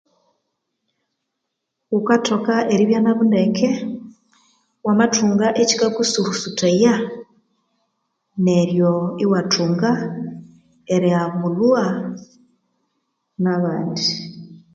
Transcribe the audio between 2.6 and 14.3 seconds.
eribya nabo ndeke, wamathunga ekikakusulhusuthaya neryo iwathunga erihabulhwa na'bandi